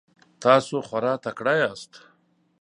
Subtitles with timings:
[0.43, 1.91] تاسو خورا تکړه یاست.